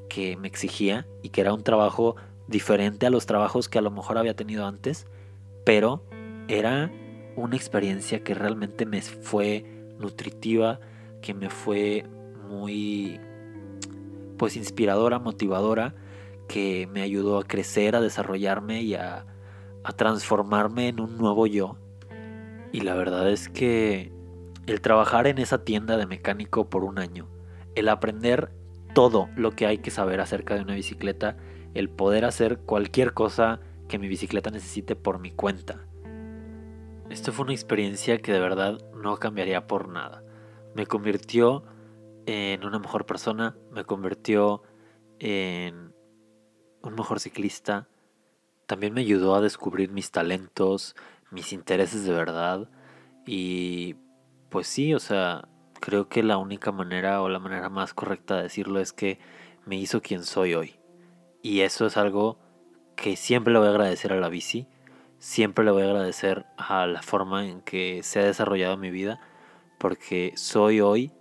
[0.07, 2.15] que me exigía y que era un trabajo
[2.47, 5.07] diferente a los trabajos que a lo mejor había tenido antes,
[5.65, 6.03] pero
[6.47, 6.91] era
[7.35, 9.65] una experiencia que realmente me fue
[9.97, 10.79] nutritiva,
[11.23, 12.05] que me fue
[12.47, 13.19] muy
[14.37, 15.95] pues inspiradora, motivadora,
[16.47, 19.25] que me ayudó a crecer, a desarrollarme y a,
[19.83, 21.77] a transformarme en un nuevo yo.
[22.71, 24.14] Y la verdad es que
[24.67, 27.27] el trabajar en esa tienda de mecánico por un año,
[27.75, 28.51] el aprender
[28.93, 31.37] todo lo que hay que saber acerca de una bicicleta,
[31.73, 35.85] el poder hacer cualquier cosa que mi bicicleta necesite por mi cuenta.
[37.09, 40.23] Esto fue una experiencia que de verdad no cambiaría por nada.
[40.73, 41.63] Me convirtió
[42.25, 44.63] en una mejor persona, me convirtió
[45.19, 45.93] en
[46.81, 47.87] un mejor ciclista.
[48.65, 50.95] También me ayudó a descubrir mis talentos,
[51.29, 52.69] mis intereses de verdad.
[53.27, 53.95] Y
[54.55, 55.49] pues sí, o sea,
[55.81, 59.19] creo que la única manera o la manera más correcta de decirlo es que
[59.65, 60.79] me hizo quien soy hoy.
[61.41, 62.39] Y eso es algo
[62.95, 64.65] que siempre le voy a agradecer a la bici,
[65.19, 69.19] siempre le voy a agradecer a la forma en que se ha desarrollado mi vida,
[69.77, 71.11] porque soy hoy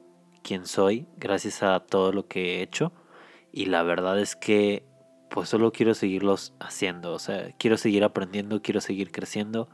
[0.44, 2.92] quien soy gracias a todo lo que he hecho
[3.50, 4.86] y la verdad es que
[5.28, 9.68] pues solo quiero seguirlos haciendo, o sea, quiero seguir aprendiendo, quiero seguir creciendo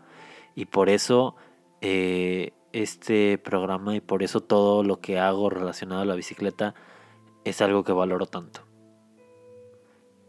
[0.55, 1.37] y por eso
[1.83, 6.75] eh, este programa y por eso todo lo que hago relacionado a la bicicleta
[7.45, 8.63] es algo que valoro tanto.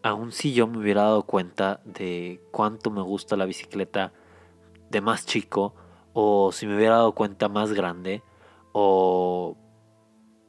[0.03, 4.13] Aun si yo me hubiera dado cuenta de cuánto me gusta la bicicleta
[4.89, 5.75] de más chico,
[6.13, 8.23] o si me hubiera dado cuenta más grande,
[8.73, 9.57] o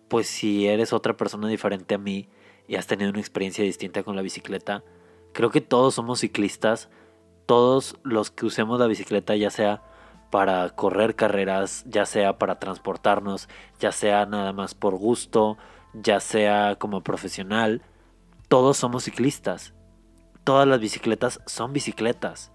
[0.08, 2.28] pues si eres otra persona diferente a mí
[2.66, 4.82] y has tenido una experiencia distinta con la bicicleta,
[5.32, 6.88] creo que todos somos ciclistas,
[7.46, 9.82] todos los que usemos la bicicleta, ya sea
[10.32, 15.58] para correr carreras, ya sea para transportarnos, ya sea nada más por gusto,
[15.92, 17.82] ya sea como profesional,
[18.48, 19.74] todos somos ciclistas.
[20.42, 22.50] Todas las bicicletas son bicicletas.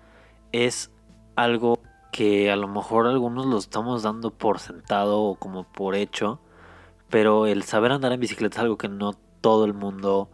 [0.52, 0.90] Es
[1.36, 1.80] algo
[2.12, 6.40] que a lo mejor algunos lo estamos dando por sentado o como por hecho,
[7.12, 10.32] pero el saber andar en bicicleta es algo que no todo el mundo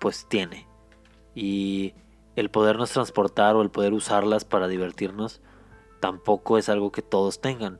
[0.00, 0.66] pues tiene.
[1.34, 1.92] Y
[2.36, 5.42] el podernos transportar o el poder usarlas para divertirnos
[6.04, 7.78] tampoco es algo que todos tengan.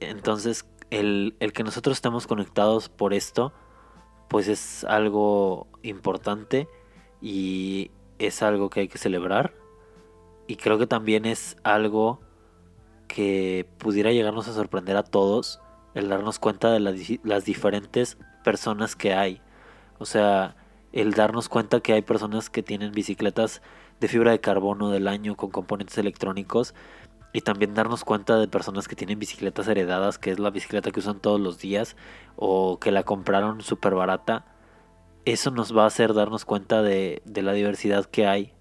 [0.00, 3.52] Entonces el, el que nosotros estemos conectados por esto
[4.26, 6.66] pues es algo importante
[7.22, 9.54] y es algo que hay que celebrar.
[10.48, 12.18] Y creo que también es algo
[13.06, 15.60] que pudiera llegarnos a sorprender a todos
[15.94, 19.40] el darnos cuenta de las, diferentes personas que hay.
[20.00, 20.56] O sea,
[20.90, 23.62] el darnos cuenta que hay personas que tienen bicicletas
[24.00, 26.74] de fibra de carbono del año con componentes electrónicos
[27.34, 31.00] y también darnos cuenta de personas que tienen bicicletas heredadas, que es la bicicleta que
[31.00, 31.96] usan todos los días
[32.36, 34.46] o que la compraron súper barata.
[35.24, 38.52] Eso nos va a hacer darnos cuenta de, de la diversidad que hay.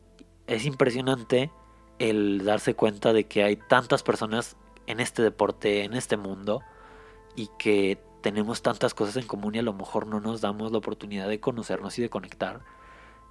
[0.48, 1.52] Es impresionante
[2.00, 4.58] el darse cuenta de que hay tantas personas
[4.88, 6.64] en este deporte, en este mundo,
[7.36, 10.80] y que tenemos tantas cosas en común y a lo mejor no nos damos la
[10.80, 12.62] oportunidad de conocernos y de conectar.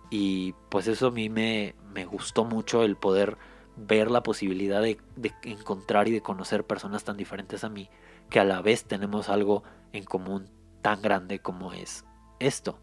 [0.09, 3.38] Y pues eso a mí me, me gustó mucho el poder
[3.87, 4.99] ver la posibilidad de,
[5.42, 7.88] encontrar y de conocer personas tan diferentes a mí
[8.31, 10.49] que a la vez tenemos algo en común
[10.81, 12.05] tan grande como es
[12.40, 12.79] esto.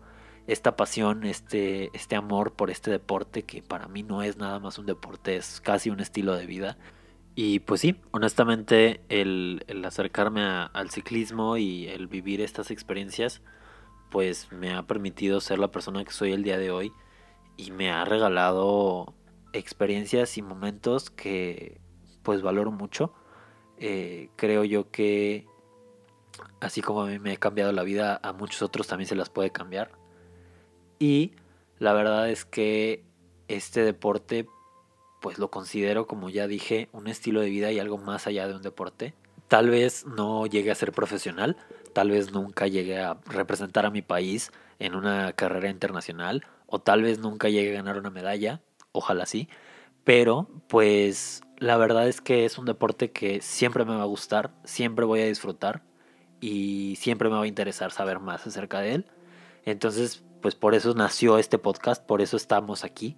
[0.48, 4.80] Esta pasión, este, este amor por este deporte que para mí no es nada más
[4.80, 6.78] un deporte, es casi un estilo de vida
[7.42, 13.42] y pues sí, honestamente el, acercarme al ciclismo y el vivir estas experiencias
[14.12, 16.92] pues me ha permitido ser la persona que soy el día de hoy
[17.56, 19.14] y me ha regalado
[19.54, 21.80] experiencias y momentos que
[22.24, 23.14] pues valoro mucho.
[23.78, 25.48] Eh, creo yo que
[26.60, 29.30] así como a mí me ha cambiado la vida, a muchos otros también se las
[29.30, 29.92] puede cambiar.
[31.00, 31.34] Y
[31.78, 33.04] la verdad es que
[33.48, 34.48] este deporte
[35.22, 38.56] pues lo considero, como ya dije, un estilo de vida y algo más allá de
[38.56, 39.14] un deporte.
[39.48, 41.58] Tal vez no llegue a ser profesional,
[41.94, 47.02] tal vez nunca llegue a representar a mi país en una carrera internacional, o tal
[47.02, 49.50] vez nunca llegue a ganar una medalla, ojalá sí,
[50.04, 54.52] pero pues la verdad es que es un deporte que siempre me va a gustar,
[54.64, 55.84] siempre voy a disfrutar
[56.40, 59.06] y siempre me va a interesar saber más acerca de él.
[59.66, 63.18] Entonces, pues por eso nació este podcast, por eso estamos aquí,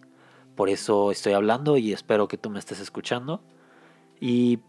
[0.55, 3.43] por eso estoy hablando y espero que tú me estés escuchando.
[4.19, 4.59] Y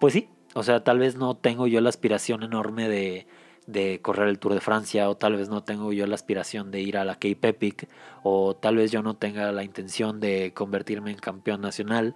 [0.00, 3.26] pues sí, o sea, tal vez no tengo yo la aspiración enorme de,
[3.68, 6.80] de correr el Tour de Francia o tal vez no tengo yo la aspiración de
[6.80, 7.88] ir a la Cape Epic
[8.22, 12.14] o tal vez yo no tenga la intención de convertirme en campeón nacional,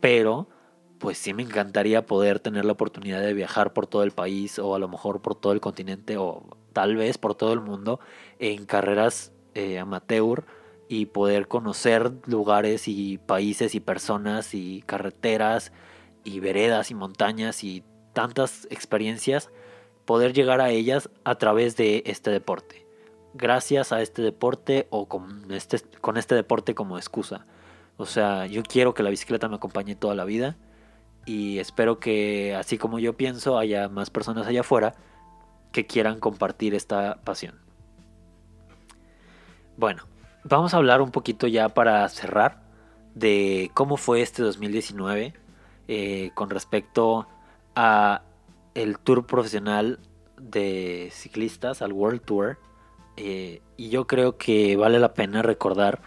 [0.00, 0.48] pero
[0.98, 4.74] pues sí me encantaría poder tener la oportunidad de viajar por todo el país o
[4.74, 7.98] a lo mejor por todo el continente o tal vez por todo el mundo
[8.38, 10.44] en carreras eh, amateur
[10.88, 15.72] y poder conocer lugares y países y personas y carreteras
[16.22, 19.50] y veredas y montañas y tantas experiencias,
[20.12, 22.84] poder llegar a ellas a través de este deporte.
[23.32, 27.46] Gracias a este deporte o con este, con este deporte como excusa.
[27.96, 30.58] O sea, yo quiero que la bicicleta me acompañe toda la vida
[31.24, 34.92] y espero que así como yo pienso haya más personas allá afuera
[35.72, 37.58] que quieran compartir esta pasión.
[39.78, 40.02] Bueno,
[40.44, 42.60] vamos a hablar un poquito ya para cerrar
[43.14, 45.32] de cómo fue este 2019
[45.88, 47.26] eh, con respecto
[47.74, 48.24] a
[48.74, 49.98] el tour profesional
[50.38, 52.58] de ciclistas, al World Tour.
[53.16, 56.00] Eh, y yo creo que vale la pena recordar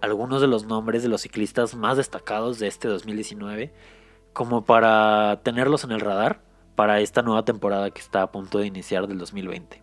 [0.00, 3.72] algunos de los nombres de los ciclistas más destacados de este 2019,
[4.32, 6.42] como para tenerlos en el radar
[6.74, 9.82] para esta nueva temporada que está a punto de iniciar del 2020.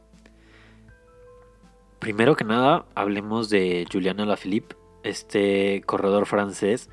[1.99, 6.89] Primero que nada, hablemos de Julian Alaphilippe, este corredor francés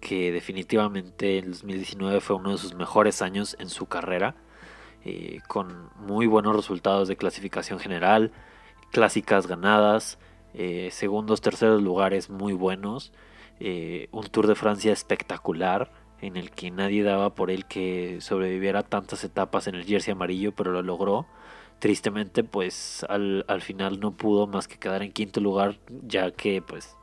[0.00, 4.36] que definitivamente en 2019 fue uno de sus mejores años en su carrera,
[5.08, 8.32] eh, con muy buenos resultados de clasificación general,
[8.90, 10.18] clásicas ganadas,
[10.52, 13.12] eh, segundos, terceros lugares muy buenos,
[13.60, 18.82] eh, un Tour de Francia espectacular en el que nadie daba por él que sobreviviera
[18.82, 21.26] tantas etapas en el jersey amarillo, pero lo logró
[21.78, 26.96] tristemente pues al, final no pudo más que quedar en quinto lugar ya que pues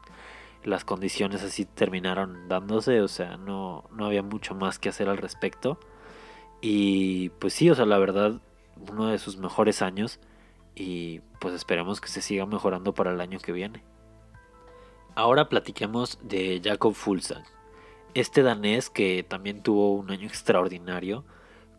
[0.66, 5.18] las condiciones así terminaron dándose, o sea, no, no había mucho más que hacer al
[5.18, 5.80] respecto.
[6.66, 8.40] Y pues sí, o sea, la verdad,
[8.90, 10.22] uno de sus mejores años
[10.76, 13.84] y pues esperemos que se siga mejorando para el año que viene.
[15.14, 17.44] Ahora platiquemos de Jacob Fulsang,
[18.14, 21.26] este danés que también tuvo un año extraordinario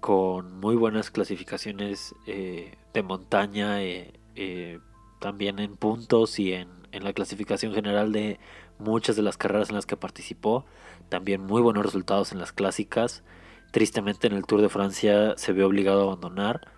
[0.01, 4.81] con muy buenas clasificaciones eh, de montaña, eh, eh,
[5.19, 8.39] también en puntos y en, en, la clasificación general de
[8.79, 10.67] muchas de las carreras en las que participó.
[11.09, 13.25] También muy buenos resultados en las clásicas.
[13.75, 16.71] Tristemente en el Tour de Francia se vio obligado a abandonar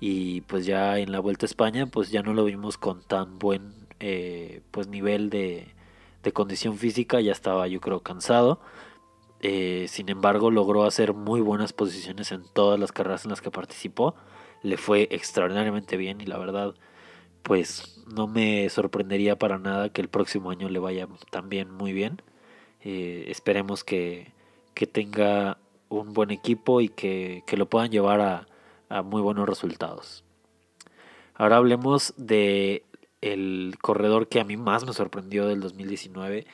[0.00, 3.38] y pues ya en la Vuelta a España pues ya no lo vimos con tan
[3.38, 3.72] buen
[4.72, 5.68] pues nivel de,
[6.22, 8.60] de condición física, ya estaba yo creo cansado
[9.42, 13.50] eh, sin embargo, logró hacer muy buenas posiciones en todas las carreras en las que
[13.50, 14.14] participó.
[14.62, 16.74] Le fue extraordinariamente bien y la verdad,
[17.42, 22.22] pues no me sorprendería para nada que el próximo año le vaya también muy bien.
[22.82, 24.32] Eh, esperemos que,
[24.92, 25.58] tenga
[26.00, 28.46] un buen equipo y que, lo puedan llevar a,
[28.88, 30.24] a muy buenos resultados.
[31.34, 32.84] Ahora hablemos de
[33.20, 36.46] el corredor que a mí más me sorprendió del 2019,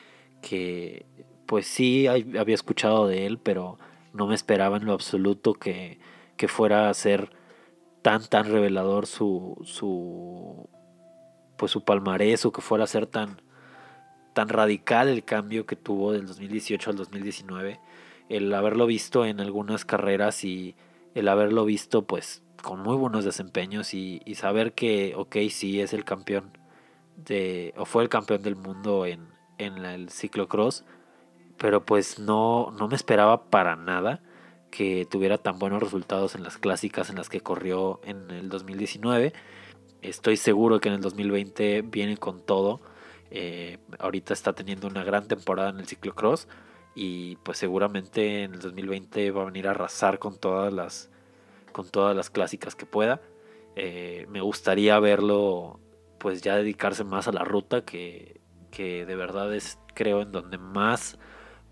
[0.42, 1.06] que
[1.46, 3.78] pues sí había escuchado de él, pero
[4.12, 5.98] no me esperaba en lo absoluto que,
[6.36, 7.30] que fuera a ser
[8.02, 10.68] tan tan revelador su su
[11.56, 13.42] pues su palmarés o que fuera a ser tan
[14.34, 17.80] tan radical el cambio que tuvo del 2018 al 2019
[18.28, 20.76] el haberlo visto en algunas carreras y
[21.14, 26.04] el haberlo visto pues con muy buenos desempeños y, saber que, ok, sí es el
[26.04, 26.50] campeón
[27.16, 30.84] de, o fue el campeón del mundo en, en el ciclocross,
[31.56, 34.20] pero pues no, no me esperaba para nada
[34.70, 39.32] que tuviera tan buenos resultados en las clásicas en las que corrió en el 2019.
[40.02, 42.80] Estoy seguro que en el 2020 viene con todo.
[43.30, 46.48] Eh, ahorita está teniendo una gran temporada en el ciclocross
[46.94, 51.10] y pues seguramente en el 2020 va a venir a arrasar con todas las
[51.72, 53.20] con todas las clásicas que pueda.
[53.76, 55.80] Eh, me gustaría verlo
[56.18, 60.58] pues ya dedicarse más a la ruta que, que de verdad es creo en donde
[60.58, 61.18] más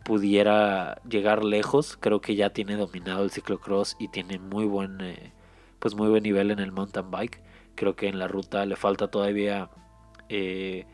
[0.04, 1.96] pudiera llegar lejos.
[2.00, 5.32] Creo que ya tiene dominado el ciclocross y tiene muy buen eh,
[5.80, 7.42] pues muy buen nivel en el mountain bike.
[7.74, 9.70] Creo que en la ruta le falta todavía
[10.28, 10.86] eh,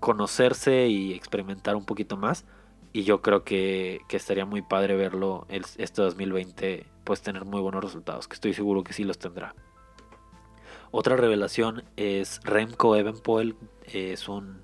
[0.00, 2.44] conocerse y experimentar un poquito más
[2.92, 8.28] y yo creo que, estaría muy padre verlo este 2020 pues tener muy buenos resultados,
[8.28, 9.54] que estoy seguro que sí los tendrá.
[10.90, 14.60] Otra revelación es Remco Evenpoel, es un,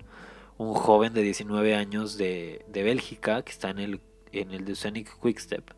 [0.57, 5.19] un joven de 19 años de, de, Bélgica que está en el, en el Quick
[5.21, 5.71] Quickstep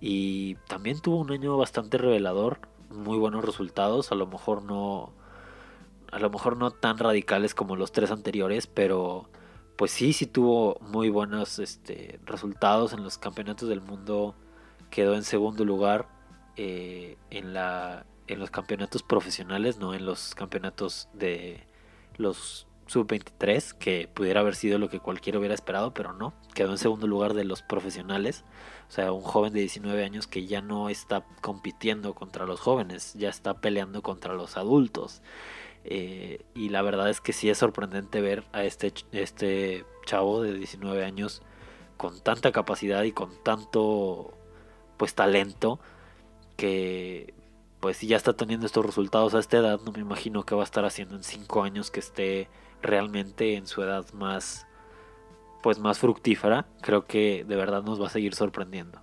[0.00, 5.12] y también tuvo un año bastante revelador, muy buenos resultados, a lo mejor no
[6.12, 9.28] a lo mejor no tan radicales como los tres anteriores, pero
[9.80, 14.34] pues sí, sí tuvo muy buenos este, resultados en los campeonatos del mundo.
[14.90, 16.06] Quedó en segundo lugar
[16.56, 21.66] eh, en, la, en los campeonatos profesionales, no en los campeonatos de
[22.18, 26.34] los sub-23, que pudiera haber sido lo que cualquiera hubiera esperado, pero no.
[26.52, 28.44] Quedó en segundo lugar de los profesionales.
[28.86, 33.14] O sea, un joven de 19 años que ya no está compitiendo contra los jóvenes,
[33.14, 35.22] ya está peleando contra los adultos.
[35.92, 40.54] Eh, y la verdad es que sí es sorprendente ver a este, este chavo de
[40.54, 41.42] 19 años
[41.96, 44.32] con tanta capacidad y con tanto
[44.96, 45.80] pues talento
[46.56, 47.34] que
[47.80, 50.60] pues si ya está teniendo estos resultados a esta edad, no me imagino que va
[50.60, 52.48] a estar haciendo en 5 años que esté
[52.82, 54.68] realmente en su edad más
[55.60, 56.66] pues más fructífera.
[56.82, 59.00] Creo que de verdad nos va a seguir sorprendiendo.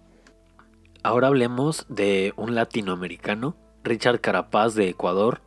[1.04, 5.42] Ahora hablemos de un latinoamericano, Richard Carapaz de Ecuador,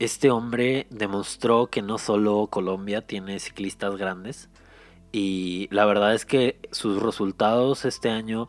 [0.00, 4.48] este hombre demostró que no solo Colombia tiene ciclistas grandes
[5.12, 8.48] y la verdad es que sus resultados este año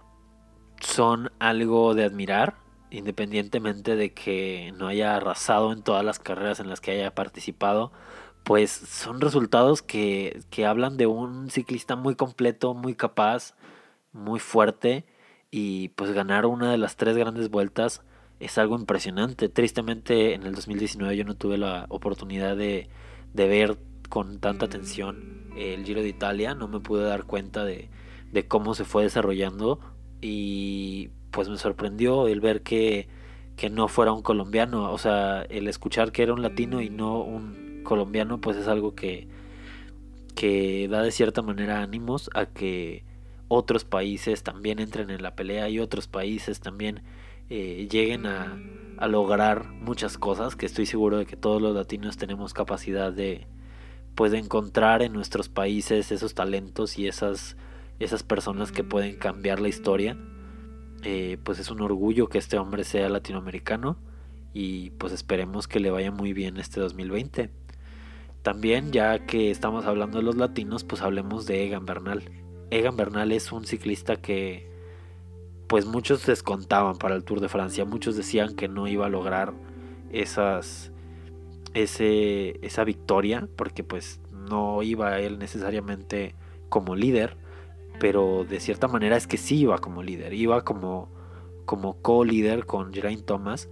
[0.80, 2.56] son algo de admirar,
[2.90, 7.92] independientemente de que no haya arrasado en todas las carreras en las que haya participado,
[8.46, 13.56] pues son resultados que, que hablan de un ciclista muy completo, muy capaz,
[14.14, 15.06] muy fuerte
[15.52, 18.04] y pues ganar una de las tres grandes vueltas
[18.42, 19.50] es algo impresionante.
[19.50, 22.90] Tristemente en el 2019 yo no tuve la oportunidad de,
[23.34, 23.78] ver
[24.10, 27.90] con tanta atención el Giro de Italia, no me pude dar cuenta de,
[28.48, 29.80] cómo se fue desarrollando
[30.22, 33.08] y pues me sorprendió el ver que,
[33.56, 37.22] que no fuera un colombiano, o sea, el escuchar que era un latino y no
[37.22, 39.28] un colombiano pues es algo que,
[40.36, 43.04] que da de cierta manera ánimos a que
[43.48, 47.02] otros países también entren en la pelea y otros países también
[47.54, 48.58] eh, lleguen a,
[49.08, 53.46] lograr muchas cosas, que estoy seguro de que todos los latinos tenemos capacidad de,
[54.16, 57.58] pues, encontrar en nuestros países esos talentos y esas,
[58.00, 60.18] esas personas que pueden cambiar la historia.
[61.04, 63.98] Eh, pues es un orgullo que este hombre sea latinoamericano
[64.54, 67.50] y pues esperemos que le vaya muy bien este 2020.
[68.44, 72.24] También, ya que estamos hablando de los latinos, pues hablemos de Egan Bernal.
[72.70, 74.71] Egan Bernal es un ciclista que
[75.72, 79.54] pues muchos descontaban para el Tour de Francia, muchos decían que no iba a lograr
[80.12, 80.91] esas
[81.74, 86.36] ese, esa victoria porque pues no iba él necesariamente
[86.68, 87.38] como líder,
[88.02, 91.08] pero de cierta manera es que sí iba como líder, iba como
[91.64, 93.70] como co-líder con Geraint Thomas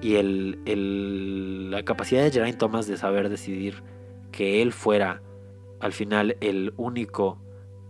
[0.00, 3.82] y el, la capacidad de Geraint Thomas de saber decidir
[4.30, 5.20] que él fuera
[5.80, 7.41] al final el único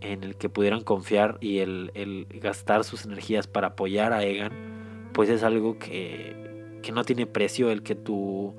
[0.03, 5.31] en el que pudieran confiar y el, gastar sus energías para apoyar a Egan, pues
[5.31, 6.37] es algo que,
[6.83, 8.55] que no tiene precio el que tu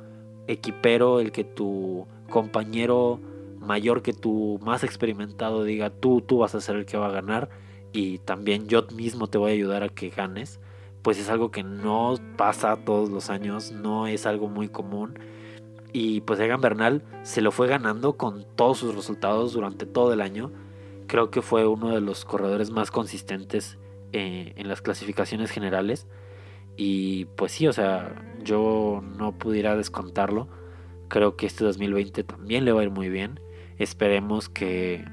[0.48, 3.20] equipero, el que tu compañero
[3.60, 7.12] mayor que tú, más experimentado, diga tú, tú vas a ser el que va a
[7.12, 7.50] ganar
[7.94, 10.60] y también yo mismo te voy a ayudar a que ganes,
[11.02, 15.20] pues es algo que no pasa todos los años, no es algo muy común.
[15.92, 20.22] Y pues Egan Bernal se lo fue ganando con todos sus resultados durante todo el
[20.22, 20.52] año.
[21.14, 23.78] Creo que fue uno de los corredores más consistentes
[24.14, 26.08] eh, en las clasificaciones generales.
[26.76, 30.48] Y pues sí, o sea, yo no pudiera descontarlo.
[31.10, 33.40] Creo que este 2020 también le va a ir muy bien.
[33.78, 35.06] Esperemos que,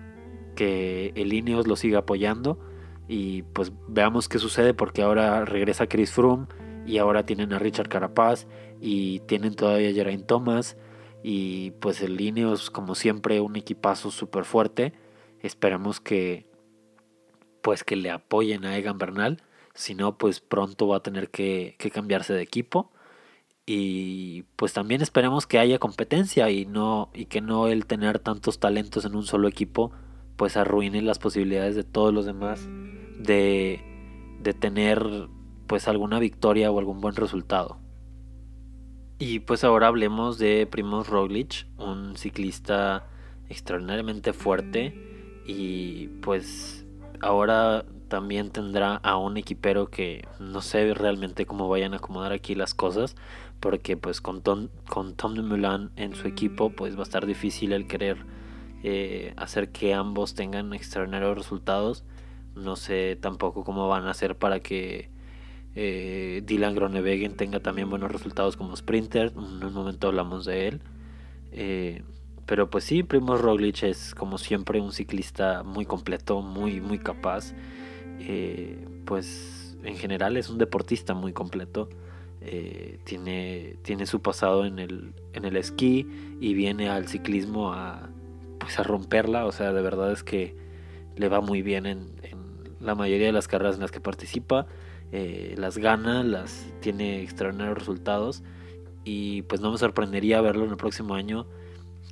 [0.57, 2.59] que el Ineos lo siga apoyando
[3.07, 6.47] y pues veamos qué sucede porque ahora regresa Chris Froome
[6.87, 8.47] y ahora tienen a Richard Carapaz
[8.81, 10.79] y tienen todavía a Geraint Thomas
[11.23, 14.95] y pues el Ineos como siempre un equipazo súper fuerte.
[15.43, 16.49] Esperemos que
[17.63, 19.43] pues que le apoyen a Egan Bernal,
[19.75, 22.91] si no pues pronto va a tener que, que cambiarse de equipo
[23.67, 28.59] y pues también esperemos que haya competencia y no y que no el tener tantos
[28.59, 29.93] talentos en un solo equipo
[30.37, 32.67] pues arruine las posibilidades de todos los demás
[33.19, 33.81] de,
[34.41, 35.29] de tener
[35.67, 37.79] pues alguna victoria o algún buen resultado.
[39.19, 43.07] Y pues ahora hablemos de Primoz Roglic, un ciclista
[43.51, 45.10] extraordinariamente fuerte
[45.47, 46.85] y pues
[47.21, 52.55] ahora también tendrá a un equipero que no sé realmente cómo vayan a acomodar aquí
[52.55, 53.15] las cosas
[53.61, 57.27] porque pues con Tom, con Tom de Mulan en su equipo pues va a estar
[57.27, 58.19] difícil el querer
[58.83, 62.05] eh, hacer que ambos tengan extraordinarios resultados
[62.55, 65.11] no sé tampoco cómo van a hacer para que
[65.75, 69.33] eh, Dylan Gronewegen tenga también buenos resultados como sprinter.
[69.37, 70.81] En un momento hablamos de él.
[71.53, 72.03] Eh,
[72.51, 77.55] pero pues sí, Primo Roglic es como siempre un ciclista muy completo, muy, muy capaz.
[78.19, 81.89] Eh, pues en general es un deportista muy completo.
[83.05, 86.09] tiene, tiene su pasado en el, en el esquí
[86.41, 88.11] y viene al ciclismo a,
[88.59, 89.47] pues a romperla.
[89.47, 90.57] O sea, de verdad es que
[91.15, 92.11] le va muy bien en,
[92.81, 94.67] la mayoría de las carreras en las que participa.
[95.13, 98.43] Eh, las gana, las tiene extraordinarios resultados
[99.05, 101.47] y pues no me sorprendería verlo en el próximo año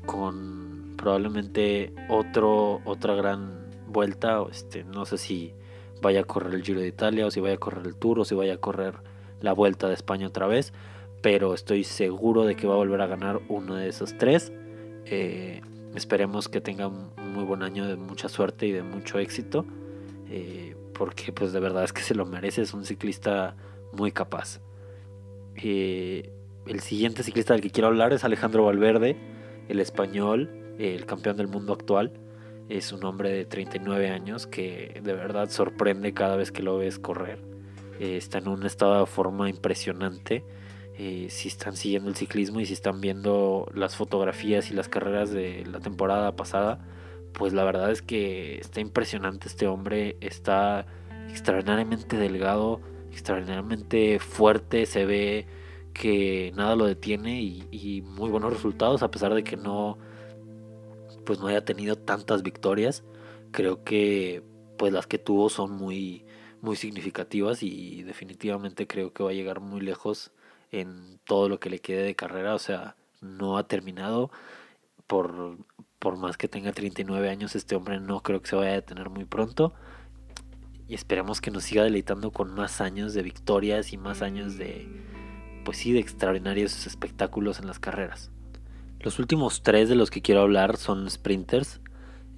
[0.08, 5.52] con probablemente otro otra gran vuelta este no sé si
[6.00, 8.24] vaya a correr el Giro de Italia o si vaya a correr el Tour o
[8.24, 8.94] si vaya a correr
[9.42, 10.72] la Vuelta de España otra vez
[11.20, 14.50] pero estoy seguro de que va a volver a ganar uno de esos tres
[15.04, 15.60] eh,
[15.94, 19.66] esperemos que tenga un muy buen año de mucha suerte y de mucho éxito
[20.30, 23.54] eh, porque pues de verdad es que se lo merece, es un ciclista
[23.92, 24.60] muy capaz.
[25.54, 26.32] Eh,
[26.66, 29.16] el siguiente ciclista del que quiero hablar es Alejandro Valverde,
[29.68, 32.12] el español, el campeón del mundo actual.
[32.68, 36.98] Es un hombre de 39 años que de verdad sorprende cada vez que lo ves
[36.98, 37.40] correr.
[37.98, 40.44] Eh, está en un estado de forma impresionante.
[40.96, 45.64] si están siguiendo el ciclismo y si están viendo las fotografías y las carreras de
[45.64, 46.80] la temporada pasada,
[47.32, 50.86] pues la verdad es que está impresionante este hombre, está
[51.30, 52.80] extraordinariamente delgado,
[53.12, 55.46] extraordinariamente fuerte, se ve
[55.98, 59.98] que nada lo detiene y, muy buenos resultados a pesar de que no
[61.26, 63.04] pues no haya tenido tantas victorias.
[63.50, 64.42] Creo que
[64.78, 66.24] pues las que tuvo son muy
[66.62, 70.32] muy significativas y definitivamente creo que va a llegar muy lejos
[70.70, 72.54] en todo lo que le quede de carrera.
[72.54, 74.30] O sea no ha terminado.
[75.06, 75.58] Por
[75.98, 79.10] por más que tenga 39 años, este hombre no creo que se vaya a detener
[79.10, 79.74] muy pronto.
[80.86, 84.86] Y esperemos que nos siga deleitando con más años de victorias y más años de,
[85.68, 88.30] pues sí, de extraordinarios espectáculos en las carreras.
[89.00, 91.82] Los últimos tres de los que quiero hablar son sprinters.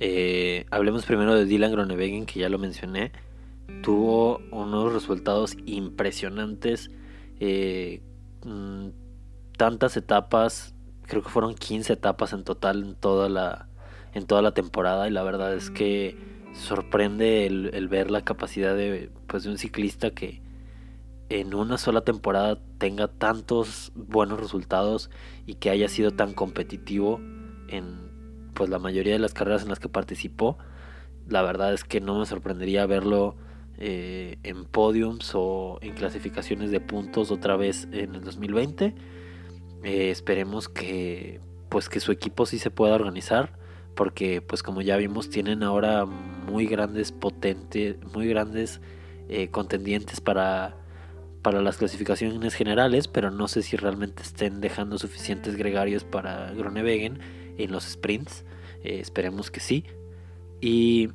[0.00, 3.12] Eh, hablemos primero de Dylan Gronewegen, que ya lo mencioné.
[3.84, 6.90] Tuvo unos resultados impresionantes.
[7.38, 8.02] Eh,
[8.44, 8.88] mm,
[9.56, 10.74] tantas etapas
[11.06, 13.68] creo que fueron 15 etapas en total en toda la,
[14.12, 16.18] en toda la temporada y la verdad es que
[16.52, 20.42] sorprende el, ver la capacidad de, pues, de un ciclista que
[21.30, 25.10] en una sola temporada tenga tantos buenos resultados
[25.46, 27.20] y que haya sido tan competitivo
[27.68, 28.10] en
[28.52, 30.58] pues la mayoría de las carreras en las que participó
[31.28, 33.36] la verdad es que no me sorprendería verlo
[33.78, 38.94] eh, en podiums o en clasificaciones de puntos otra vez en el 2020
[39.84, 43.56] eh, esperemos que pues que su equipo sí se pueda organizar
[43.94, 48.80] porque pues como ya vimos tienen ahora muy grandes potentes muy grandes
[49.28, 50.80] eh, contendientes para
[51.42, 57.18] para las clasificaciones generales pero no sé si realmente estén dejando suficientes gregarios para Gronewegen
[57.58, 58.44] en los sprints.
[58.82, 59.84] Eh, esperemos que sí.
[60.60, 61.10] Y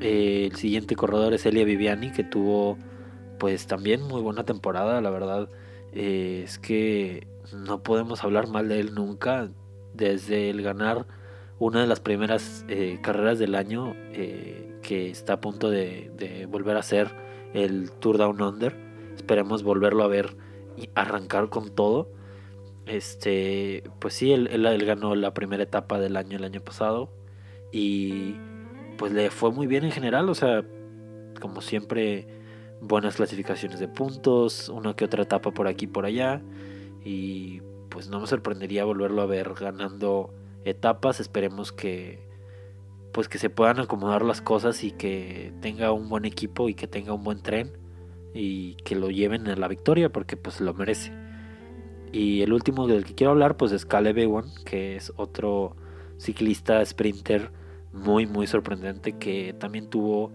[0.00, 2.78] el siguiente corredor es Elia Viviani que tuvo
[3.38, 5.00] pues también muy buena temporada.
[5.00, 5.48] La verdad
[5.92, 9.48] es que no podemos hablar mal de él nunca.
[9.94, 11.06] Desde el ganar
[11.58, 16.76] una de las primeras eh, carreras del año, eh, que está a punto de, volver
[16.76, 17.10] a ser
[17.52, 18.76] el Tour Down Under,
[19.18, 20.36] Esperemos volverlo a ver
[20.76, 22.08] y arrancar con todo.
[22.86, 27.12] Este, pues sí, él, él, ganó la primera etapa del año el año pasado
[27.70, 28.36] y
[28.96, 30.64] pues le fue muy bien en general, o sea,
[31.38, 32.26] como siempre
[32.80, 36.40] buenas clasificaciones de puntos, una que otra etapa por aquí y por allá
[37.04, 37.60] y
[37.90, 40.32] pues no me sorprendería volverlo a ver ganando
[40.64, 42.26] etapas, esperemos que
[43.12, 46.86] pues que se puedan acomodar las cosas y que tenga un buen equipo y que
[46.86, 47.76] tenga un buen tren
[48.38, 51.12] y que lo lleven a la victoria porque pues lo merece.
[52.12, 55.76] Y el último del que quiero hablar pues es Caleb Ewan, que es otro
[56.18, 57.50] ciclista sprinter
[57.92, 60.30] muy muy sorprendente que también tuvo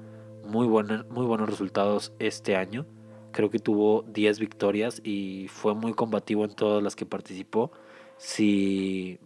[0.45, 2.85] muy, muy buenos resultados este año.
[3.31, 7.71] Creo que tuvo 10 victorias y fue muy combativo en todas las que participó.
[8.17, 9.19] Si,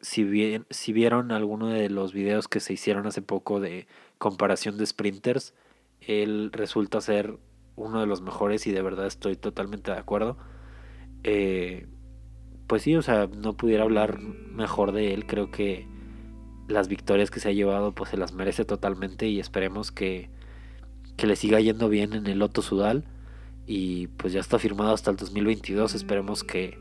[0.00, 3.86] si, bien, si vieron alguno de los videos que se hicieron hace poco de
[4.18, 5.54] comparación de sprinters,
[6.00, 7.38] él resulta ser
[7.76, 10.36] uno de los mejores y de verdad estoy totalmente de acuerdo.
[11.22, 11.86] Eh,
[12.66, 15.26] pues sí, o sea, no pudiera hablar mejor de él.
[15.26, 15.86] Creo que
[16.68, 20.30] las victorias que se ha llevado, pues se las merece totalmente y esperemos que,
[21.16, 23.04] que le siga yendo bien en el Loto Sudal.
[23.66, 25.94] Y pues ya está firmado hasta el 2022.
[25.94, 26.78] Esperemos que,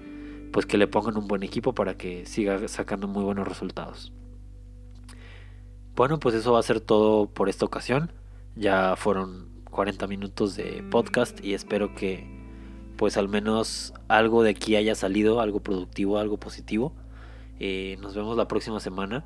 [0.52, 4.12] pues que le pongan un buen equipo para que siga sacando muy buenos resultados.
[5.96, 8.12] Bueno, pues eso va a ser todo por esta ocasión.
[8.56, 12.26] Ya fueron 40 minutos de podcast y espero que
[12.96, 16.94] pues al menos algo de aquí haya salido, algo productivo, algo positivo.
[17.60, 19.26] Eh, nos vemos la próxima semana.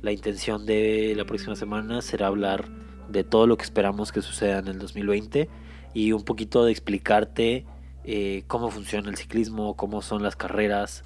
[0.00, 2.68] La intención de la próxima semana será hablar
[3.08, 5.48] de todo lo que esperamos que suceda en el 2020
[5.92, 7.66] y un poquito de explicarte
[8.04, 11.04] eh, cómo funciona el ciclismo, cómo son las carreras.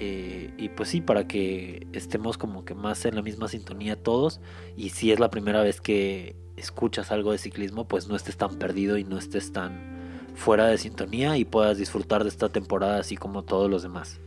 [0.00, 4.40] Eh, y pues sí, para que estemos como que más en la misma sintonía todos.
[4.76, 8.56] Y si es la primera vez que escuchas algo de ciclismo, pues no estés tan
[8.56, 9.94] perdido y no estés tan
[10.34, 14.20] fuera de sintonía y puedas disfrutar de esta temporada así como todos los demás.